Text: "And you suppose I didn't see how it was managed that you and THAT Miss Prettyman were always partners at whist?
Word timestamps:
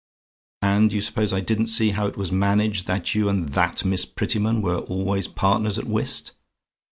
"And 0.63 0.91
you 0.91 0.99
suppose 0.99 1.31
I 1.31 1.41
didn't 1.41 1.67
see 1.67 1.91
how 1.91 2.07
it 2.07 2.17
was 2.17 2.31
managed 2.31 2.87
that 2.87 3.13
you 3.13 3.29
and 3.29 3.49
THAT 3.49 3.85
Miss 3.85 4.03
Prettyman 4.03 4.63
were 4.63 4.79
always 4.79 5.27
partners 5.27 5.77
at 5.77 5.85
whist? 5.85 6.31